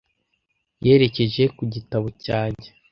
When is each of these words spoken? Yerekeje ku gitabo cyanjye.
Yerekeje 0.85 1.43
ku 1.57 1.63
gitabo 1.73 2.07
cyanjye. 2.23 2.67